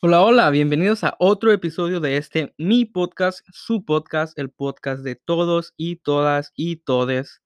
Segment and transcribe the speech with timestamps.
[0.00, 5.16] Hola, hola, bienvenidos a otro episodio de este mi podcast, su podcast, el podcast de
[5.16, 7.42] todos y todas y todes.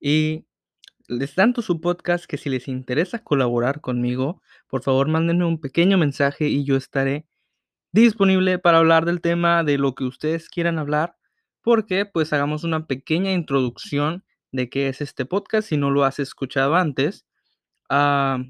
[0.00, 0.46] Y
[1.08, 5.98] les tanto su podcast que si les interesa colaborar conmigo, por favor mándenme un pequeño
[5.98, 7.26] mensaje y yo estaré
[7.92, 11.16] disponible para hablar del tema de lo que ustedes quieran hablar,
[11.60, 16.18] porque pues hagamos una pequeña introducción de qué es este podcast si no lo has
[16.18, 17.26] escuchado antes.
[17.90, 18.42] Ah,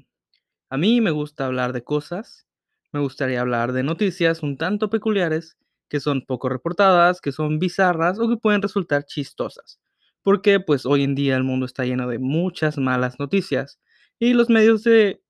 [0.69, 2.47] a mí me gusta hablar de cosas
[2.93, 5.57] me gustaría hablar de noticias un tanto peculiares,
[5.89, 9.79] que son poco reportadas, que son bizarras o que pueden resultar chistosas.
[10.23, 13.79] Porque pues hoy en día el mundo está lleno de muchas malas noticias
[14.19, 15.21] y los medios de,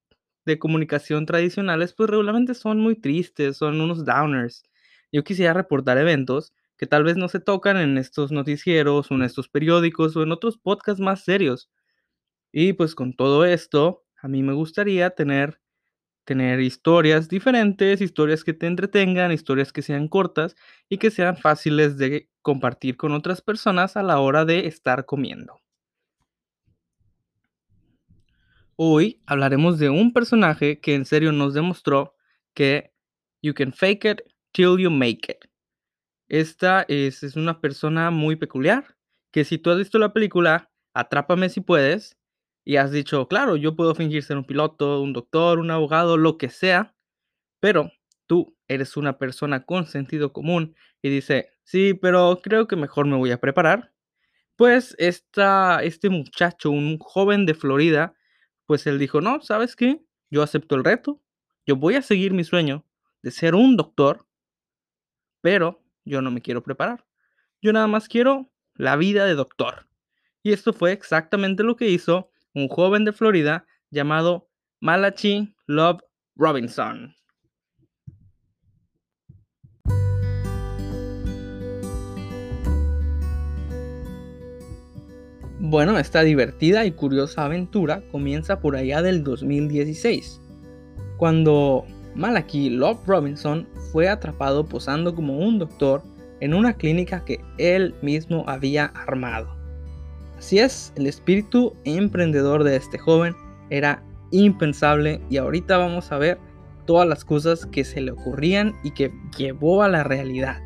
[0.45, 4.63] de comunicación tradicionales pues regularmente son muy tristes, son unos downers.
[5.11, 9.23] Yo quisiera reportar eventos que tal vez no se tocan en estos noticieros o en
[9.23, 11.69] estos periódicos o en otros podcasts más serios.
[12.53, 15.60] Y pues con todo esto, a mí me gustaría tener
[16.25, 20.55] tener historias diferentes, historias que te entretengan, historias que sean cortas
[20.89, 25.59] y que sean fáciles de compartir con otras personas a la hora de estar comiendo.
[28.75, 32.15] Hoy hablaremos de un personaje que en serio nos demostró
[32.53, 32.91] que
[33.41, 35.45] you can fake it till you make it.
[36.27, 38.95] Esta es, una persona muy peculiar,
[39.31, 42.17] que si tú has visto la película Atrápame si puedes,
[42.63, 46.37] y has dicho, claro, yo puedo fingir ser un piloto, un doctor, un abogado, lo
[46.37, 46.95] que sea,
[47.59, 47.91] pero
[48.27, 53.17] tú eres una persona con sentido común y dice, sí, pero creo que mejor me
[53.17, 53.93] voy a preparar.
[54.55, 58.15] Pues esta, este muchacho, un joven de Florida,
[58.65, 60.03] pues él dijo, no, ¿sabes qué?
[60.29, 61.21] Yo acepto el reto,
[61.65, 62.85] yo voy a seguir mi sueño
[63.23, 64.27] de ser un doctor,
[65.41, 67.05] pero yo no me quiero preparar.
[67.61, 69.87] Yo nada más quiero la vida de doctor.
[70.43, 74.49] Y esto fue exactamente lo que hizo un joven de Florida llamado
[74.79, 76.01] Malachi Love
[76.35, 77.15] Robinson.
[85.59, 90.41] Bueno, esta divertida y curiosa aventura comienza por allá del 2016,
[91.17, 91.85] cuando
[92.15, 96.03] Malachi Love Robinson fue atrapado posando como un doctor
[96.41, 99.60] en una clínica que él mismo había armado.
[100.41, 103.35] Así es, el espíritu emprendedor de este joven
[103.69, 106.39] era impensable y ahorita vamos a ver
[106.87, 110.57] todas las cosas que se le ocurrían y que llevó a la realidad.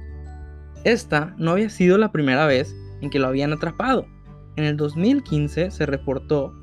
[0.86, 4.08] Esta no había sido la primera vez en que lo habían atrapado.
[4.56, 6.54] En el 2015 se reportó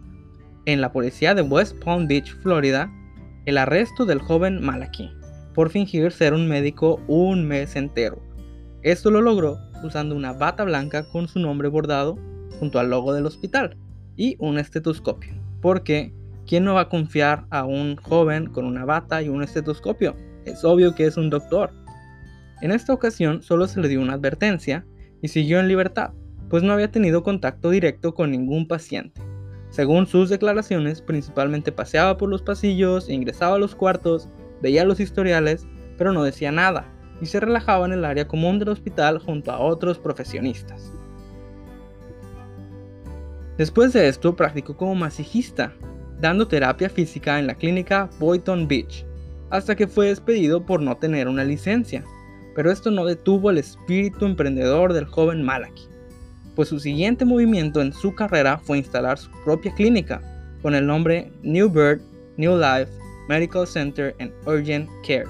[0.65, 2.91] en la policía de West Palm Beach, Florida,
[3.45, 5.11] el arresto del joven Malachi
[5.55, 8.23] por fingir ser un médico un mes entero.
[8.81, 12.32] Esto lo logró usando una bata blanca con su nombre bordado
[12.63, 13.77] junto al logo del hospital
[14.17, 15.35] y un estetoscopio.
[15.61, 16.15] Porque,
[16.47, 20.15] ¿quién no va a confiar a un joven con una bata y un estetoscopio?
[20.45, 21.73] Es obvio que es un doctor.
[22.61, 24.87] En esta ocasión solo se le dio una advertencia
[25.23, 26.13] y siguió en libertad,
[26.49, 29.21] pues no había tenido contacto directo con ningún paciente.
[29.71, 34.29] Según sus declaraciones, principalmente paseaba por los pasillos, ingresaba a los cuartos,
[34.61, 35.67] veía los historiales,
[35.99, 36.87] pero no decía nada,
[37.21, 40.93] y se relajaba en el área común del hospital junto a otros profesionistas.
[43.59, 45.75] Después de esto practicó como masajista,
[46.21, 49.05] dando terapia física en la clínica Boynton Beach,
[49.51, 52.03] hasta que fue despedido por no tener una licencia.
[52.55, 55.87] Pero esto no detuvo el espíritu emprendedor del joven Malaki,
[56.55, 60.23] pues su siguiente movimiento en su carrera fue instalar su propia clínica,
[60.63, 62.01] con el nombre New Bird,
[62.37, 62.91] New Life,
[63.29, 65.27] Medical Center and Urgent Care,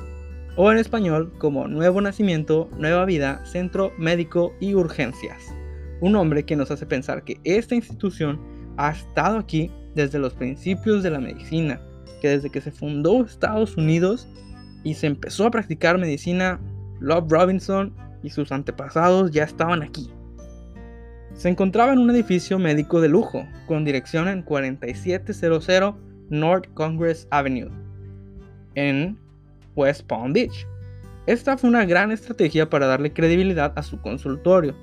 [0.56, 5.52] o en español como Nuevo Nacimiento, Nueva Vida, Centro Médico y Urgencias
[6.02, 8.38] un hombre que nos hace pensar que esta institución
[8.76, 11.80] ha estado aquí desde los principios de la medicina,
[12.20, 14.28] que desde que se fundó Estados Unidos
[14.82, 16.60] y se empezó a practicar medicina,
[17.00, 20.10] Love Robinson y sus antepasados ya estaban aquí.
[21.34, 25.94] Se encontraba en un edificio médico de lujo, con dirección en 4700
[26.30, 27.70] North Congress Avenue,
[28.74, 29.16] en
[29.76, 30.66] West Palm Beach.
[31.26, 34.75] Esta fue una gran estrategia para darle credibilidad a su consultorio,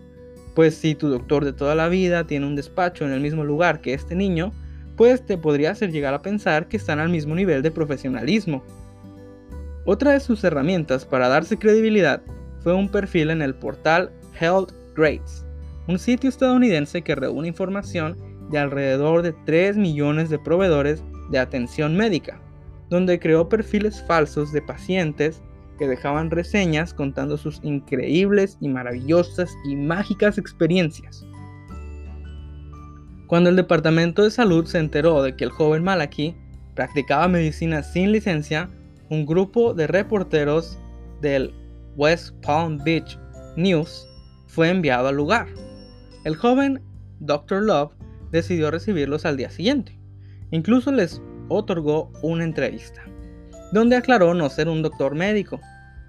[0.60, 3.80] pues si tu doctor de toda la vida tiene un despacho en el mismo lugar
[3.80, 4.52] que este niño,
[4.98, 8.62] pues te podría hacer llegar a pensar que están al mismo nivel de profesionalismo.
[9.86, 12.22] Otra de sus herramientas para darse credibilidad
[12.62, 15.46] fue un perfil en el portal Health Grades,
[15.88, 18.18] un sitio estadounidense que reúne información
[18.52, 21.02] de alrededor de 3 millones de proveedores
[21.32, 22.38] de atención médica,
[22.90, 25.42] donde creó perfiles falsos de pacientes
[25.80, 31.26] que dejaban reseñas contando sus increíbles y maravillosas y mágicas experiencias.
[33.28, 36.36] Cuando el Departamento de Salud se enteró de que el joven Malaki
[36.76, 38.70] practicaba medicina sin licencia,
[39.10, 40.78] un grupo de reporteros
[41.22, 41.54] del
[41.96, 43.18] West Palm Beach
[43.56, 44.08] News
[44.48, 45.48] fue enviado al lugar.
[46.26, 46.82] El joven
[47.20, 47.62] Dr.
[47.64, 47.94] Love
[48.32, 49.98] decidió recibirlos al día siguiente.
[50.52, 53.04] Incluso les otorgó una entrevista,
[53.72, 55.60] donde aclaró no ser un doctor médico,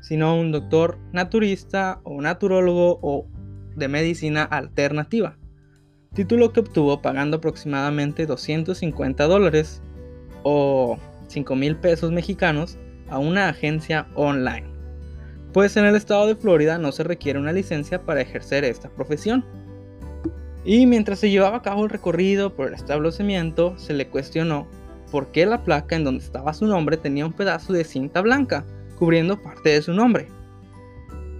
[0.01, 3.27] sino un doctor naturista o naturólogo o
[3.77, 5.37] de medicina alternativa,
[6.15, 9.83] título que obtuvo pagando aproximadamente 250 dólares
[10.43, 10.99] o
[11.29, 12.79] 5 mil pesos mexicanos
[13.09, 14.67] a una agencia online,
[15.53, 19.45] pues en el estado de Florida no se requiere una licencia para ejercer esta profesión.
[20.65, 24.69] Y mientras se llevaba a cabo el recorrido por el establecimiento, se le cuestionó
[25.11, 28.65] por qué la placa en donde estaba su nombre tenía un pedazo de cinta blanca
[28.99, 30.29] cubriendo parte de su nombre.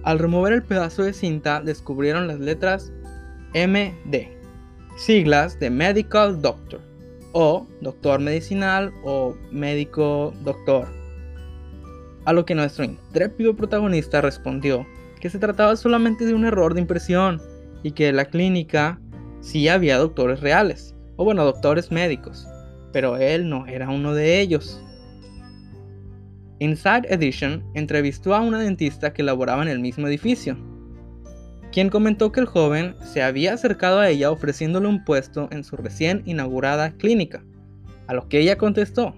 [0.03, 2.91] Al remover el pedazo de cinta descubrieron las letras
[3.53, 4.29] MD,
[4.97, 6.81] siglas de Medical Doctor,
[7.33, 10.87] o doctor medicinal o médico doctor.
[12.25, 14.85] A lo que nuestro intrépido protagonista respondió
[15.19, 17.41] que se trataba solamente de un error de impresión
[17.83, 18.99] y que en la clínica
[19.41, 22.47] sí había doctores reales, o bueno, doctores médicos,
[22.91, 24.81] pero él no era uno de ellos.
[26.59, 30.57] Inside Edition entrevistó a una dentista que laboraba en el mismo edificio,
[31.71, 35.77] quien comentó que el joven se había acercado a ella ofreciéndole un puesto en su
[35.77, 37.43] recién inaugurada clínica,
[38.07, 39.15] a lo que ella contestó,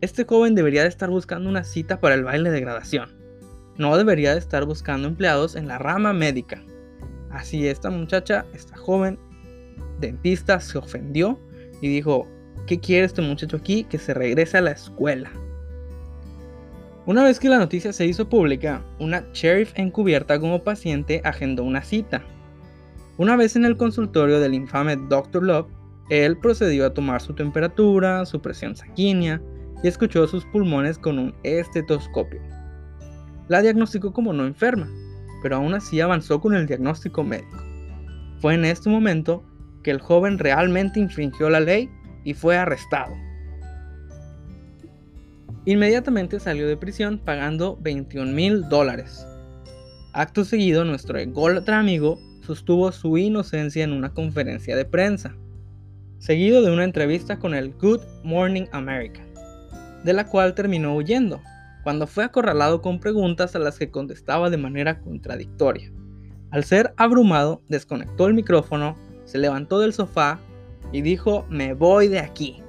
[0.00, 3.10] este joven debería de estar buscando una cita para el baile de graduación,
[3.78, 6.62] no debería de estar buscando empleados en la rama médica.
[7.30, 9.18] Así esta muchacha, esta joven
[10.00, 11.40] dentista se ofendió
[11.80, 12.28] y dijo,
[12.66, 13.84] ¿qué quiere este muchacho aquí?
[13.84, 15.30] Que se regrese a la escuela.
[17.06, 21.82] Una vez que la noticia se hizo pública, una sheriff encubierta como paciente agendó una
[21.82, 22.22] cita.
[23.18, 25.42] Una vez en el consultorio del infame Dr.
[25.42, 25.68] Love,
[26.08, 29.40] él procedió a tomar su temperatura, su presión sanguínea
[29.82, 32.40] y escuchó sus pulmones con un estetoscopio.
[33.48, 34.88] La diagnosticó como no enferma,
[35.42, 37.62] pero aún así avanzó con el diagnóstico médico.
[38.40, 39.44] Fue en este momento
[39.82, 41.90] que el joven realmente infringió la ley
[42.24, 43.14] y fue arrestado.
[45.66, 49.26] Inmediatamente salió de prisión pagando 21 mil dólares.
[50.12, 55.34] Acto seguido, nuestro ególatra amigo sostuvo su inocencia en una conferencia de prensa,
[56.18, 59.22] seguido de una entrevista con el Good Morning America,
[60.04, 61.40] de la cual terminó huyendo,
[61.82, 65.90] cuando fue acorralado con preguntas a las que contestaba de manera contradictoria.
[66.50, 70.38] Al ser abrumado, desconectó el micrófono, se levantó del sofá
[70.94, 72.62] y dijo, me voy de aquí.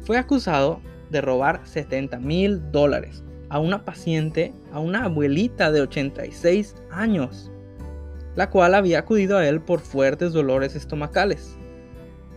[0.00, 0.80] Fue acusado
[1.10, 7.50] de robar 70 mil dólares a una paciente, a una abuelita de 86 años,
[8.34, 11.54] la cual había acudido a él por fuertes dolores estomacales.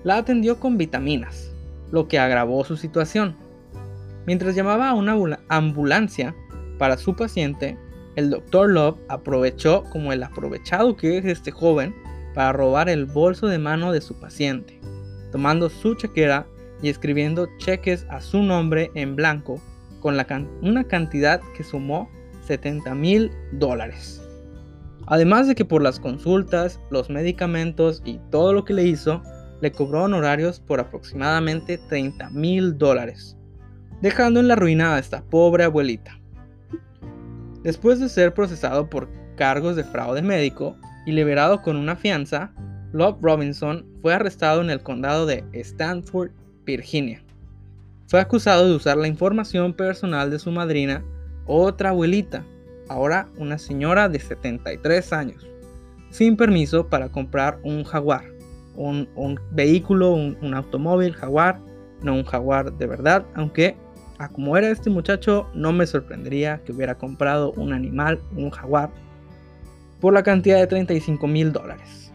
[0.03, 1.53] La atendió con vitaminas,
[1.89, 3.37] lo que agravó su situación.
[4.25, 6.35] Mientras llamaba a una ambulancia
[6.77, 7.77] para su paciente,
[8.17, 11.95] el doctor Love aprovechó como el aprovechado que es este joven
[12.33, 14.79] para robar el bolso de mano de su paciente,
[15.31, 16.47] tomando su chequera
[16.81, 19.61] y escribiendo cheques a su nombre en blanco
[20.01, 20.17] con
[20.61, 22.09] una cantidad que sumó
[22.45, 24.21] 70 mil dólares.
[25.07, 29.21] Además de que por las consultas, los medicamentos y todo lo que le hizo,
[29.61, 33.37] le cobró honorarios por aproximadamente 30 mil dólares,
[34.01, 36.19] dejando en la ruina a esta pobre abuelita.
[37.63, 40.75] Después de ser procesado por cargos de fraude médico
[41.05, 42.51] y liberado con una fianza,
[42.91, 46.31] Love Robinson fue arrestado en el condado de Stanford
[46.65, 47.23] Virginia.
[48.07, 51.03] Fue acusado de usar la información personal de su madrina,
[51.45, 52.45] otra abuelita,
[52.87, 55.47] ahora una señora de 73 años,
[56.11, 58.25] sin permiso para comprar un jaguar,
[58.75, 61.59] un, vehículo, un, automóvil jaguar,
[62.01, 63.75] no un jaguar de verdad, aunque
[64.19, 68.91] a como era este muchacho no me sorprendería que hubiera comprado un animal, un jaguar,
[70.03, 72.11] por la cantidad de 35 mil dólares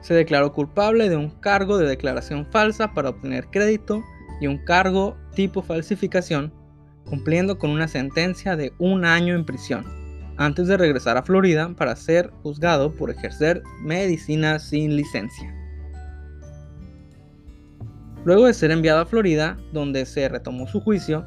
[0.00, 4.02] se declaró culpable de un cargo de declaración falsa para obtener crédito
[4.40, 6.54] y un cargo tipo falsificación,
[7.04, 9.84] cumpliendo con una sentencia de un año en prisión,
[10.38, 15.54] antes de regresar a Florida para ser juzgado por ejercer medicina sin licencia.
[18.24, 21.26] Luego de ser enviado a Florida, donde se retomó su juicio,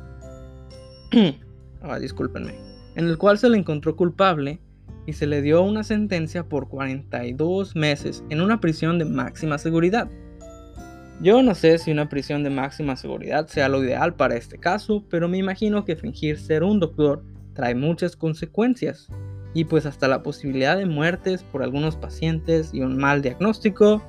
[1.83, 4.59] ah, discúlpenme, en el cual se le encontró culpable
[5.05, 10.09] y se le dio una sentencia por 42 meses en una prisión de máxima seguridad.
[11.21, 15.05] Yo no sé si una prisión de máxima seguridad sea lo ideal para este caso,
[15.09, 19.07] pero me imagino que fingir ser un doctor trae muchas consecuencias
[19.53, 24.01] y pues hasta la posibilidad de muertes por algunos pacientes y un mal diagnóstico,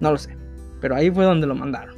[0.00, 0.36] no lo sé,
[0.80, 1.96] pero ahí fue donde lo mandaron.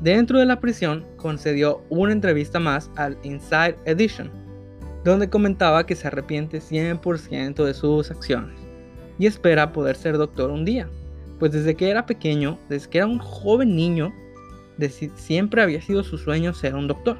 [0.00, 4.30] Dentro de la prisión concedió una entrevista más al Inside Edition,
[5.04, 8.58] donde comentaba que se arrepiente 100% de sus acciones
[9.18, 10.88] y espera poder ser doctor un día,
[11.38, 14.12] pues desde que era pequeño, desde que era un joven niño,
[15.14, 17.18] siempre había sido su sueño ser un doctor.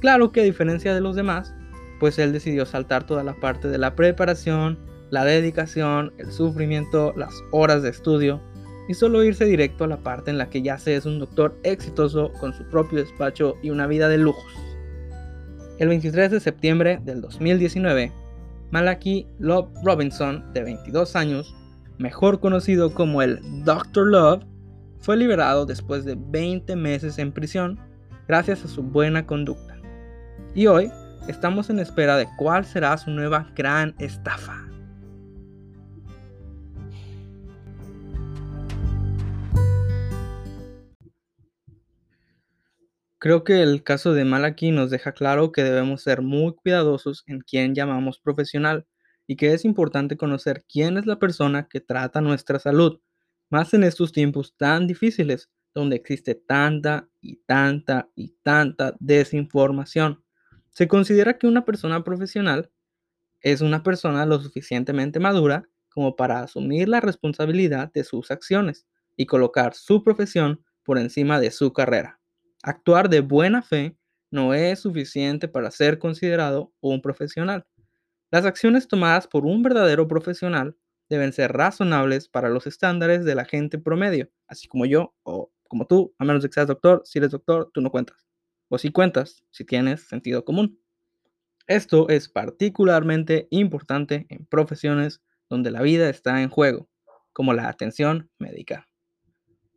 [0.00, 1.54] Claro que a diferencia de los demás,
[2.00, 4.78] pues él decidió saltar toda la parte de la preparación,
[5.10, 8.40] la dedicación, el sufrimiento, las horas de estudio
[8.88, 11.58] y solo irse directo a la parte en la que ya se es un doctor
[11.62, 14.75] exitoso con su propio despacho y una vida de lujos.
[15.78, 18.10] El 23 de septiembre del 2019,
[18.70, 21.54] Malaki Love Robinson, de 22 años,
[21.98, 24.06] mejor conocido como el Dr.
[24.06, 24.42] Love,
[25.00, 27.78] fue liberado después de 20 meses en prisión
[28.26, 29.76] gracias a su buena conducta.
[30.54, 30.90] Y hoy
[31.28, 34.65] estamos en espera de cuál será su nueva gran estafa.
[43.26, 47.40] Creo que el caso de Malaki nos deja claro que debemos ser muy cuidadosos en
[47.40, 48.86] quién llamamos profesional
[49.26, 53.00] y que es importante conocer quién es la persona que trata nuestra salud,
[53.50, 60.22] más en estos tiempos tan difíciles donde existe tanta y tanta y tanta desinformación.
[60.70, 62.70] Se considera que una persona profesional
[63.40, 69.26] es una persona lo suficientemente madura como para asumir la responsabilidad de sus acciones y
[69.26, 72.15] colocar su profesión por encima de su carrera.
[72.66, 73.96] Actuar de buena fe
[74.28, 77.64] no es suficiente para ser considerado un profesional.
[78.32, 80.76] Las acciones tomadas por un verdadero profesional
[81.08, 85.86] deben ser razonables para los estándares de la gente promedio, así como yo o como
[85.86, 87.02] tú, a menos de que seas doctor.
[87.04, 88.26] Si eres doctor, tú no cuentas.
[88.68, 90.80] O si cuentas, si tienes sentido común.
[91.68, 96.88] Esto es particularmente importante en profesiones donde la vida está en juego,
[97.32, 98.88] como la atención médica.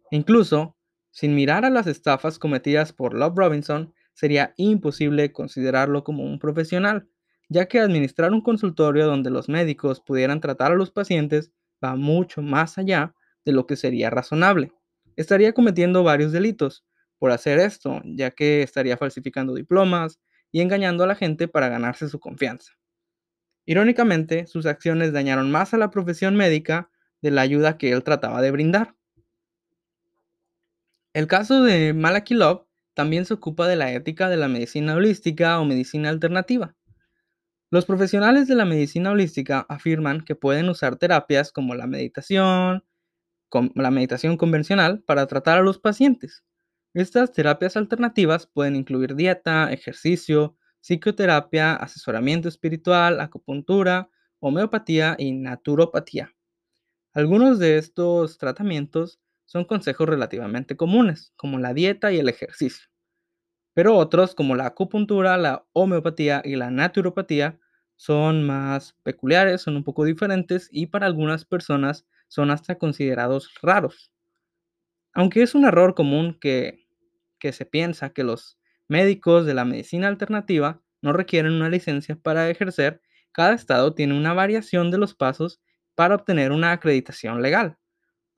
[0.10, 0.76] Incluso
[1.20, 7.10] sin mirar a las estafas cometidas por Love Robinson, sería imposible considerarlo como un profesional,
[7.50, 11.52] ya que administrar un consultorio donde los médicos pudieran tratar a los pacientes
[11.84, 14.72] va mucho más allá de lo que sería razonable.
[15.18, 16.86] Estaría cometiendo varios delitos
[17.18, 20.22] por hacer esto, ya que estaría falsificando diplomas
[20.54, 22.78] y engañando a la gente para ganarse su confianza.
[23.66, 26.90] Irónicamente, sus acciones dañaron más a la profesión médica
[27.22, 28.96] de la ayuda que él trataba de brindar.
[31.14, 35.60] El caso de Malaki Love también se ocupa de la ética de la medicina holística
[35.60, 36.76] o medicina alternativa.
[37.72, 42.84] Los profesionales de la medicina holística afirman que pueden usar terapias como la meditación,
[43.76, 46.44] la meditación convencional para tratar a los pacientes.
[46.94, 56.36] Estas terapias alternativas pueden incluir dieta, ejercicio, psicoterapia, asesoramiento espiritual, acupuntura, homeopatía y naturopatía.
[57.14, 59.20] Algunos de estos tratamientos
[59.50, 62.88] son consejos relativamente comunes, como la dieta y el ejercicio.
[63.74, 67.60] Pero otros, como la acupuntura, la homeopatía y la naturopatía,
[67.96, 74.12] son más peculiares, son un poco diferentes y para algunas personas son hasta considerados raros.
[75.14, 76.88] Aunque es un error común que,
[77.40, 82.52] que se piensa que los médicos de la medicina alternativa no requieren una licencia para
[82.52, 83.02] ejercer,
[83.32, 85.60] cada estado tiene una variación de los pasos
[85.96, 87.79] para obtener una acreditación legal.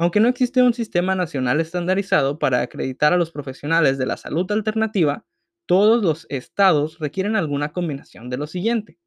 [0.01, 4.51] Aunque no existe un sistema nacional estandarizado para acreditar a los profesionales de la salud
[4.51, 5.27] alternativa,
[5.67, 8.98] todos los estados requieren alguna combinación de lo siguiente.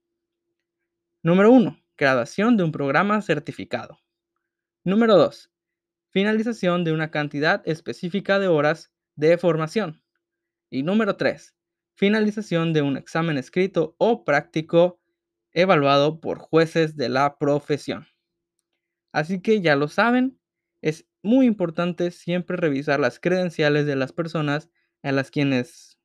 [1.21, 1.83] Número 1.
[1.99, 3.99] Graduación de un programa certificado.
[4.85, 5.51] Número 2.
[6.11, 10.01] Finalización de una cantidad específica de horas de formación.
[10.71, 11.57] Y número 3.
[11.97, 15.01] Finalización de un examen escrito o práctico
[15.51, 18.07] evaluado por jueces de la profesión.
[19.11, 20.39] Así que ya lo saben,
[20.85, 24.69] es muy importante siempre revisar las credenciales de las personas
[25.03, 25.99] a las quienes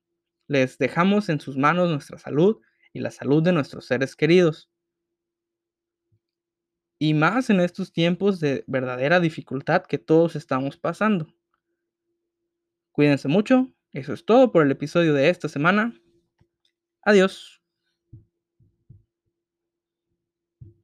[0.48, 2.62] les dejamos en sus manos nuestra salud
[2.94, 4.70] y la salud de nuestros seres queridos.
[6.98, 11.28] Y más en estos tiempos de verdadera dificultad que todos estamos pasando.
[12.94, 13.74] Cuídense mucho.
[13.92, 15.94] Eso es todo por el episodio de esta semana.
[17.02, 17.59] Adiós.